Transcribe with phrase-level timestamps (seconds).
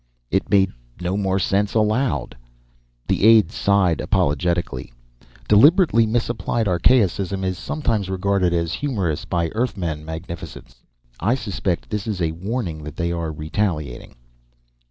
[0.31, 2.35] It made no more sense aloud.
[3.07, 4.91] The aide sighed apologetically.
[5.47, 10.73] "Deliberately misapplied archaicism is sometimes regarded as humorous by Earthmen, magnificence.
[11.19, 14.15] I suspect this is a warning that they are retaliating."